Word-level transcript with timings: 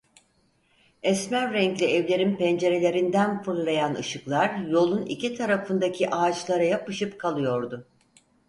Esmer 1.03 1.53
renkli 1.53 1.85
evlerin 1.85 2.35
pencerelerinden 2.37 3.43
fırlayan 3.43 3.95
ışıklar 3.95 4.55
yolun 4.57 5.05
iki 5.05 5.35
tarafındaki 5.35 6.09
ağaçlara 6.09 6.63
yapışıp 6.63 7.19
kalıyordu. 7.19 7.87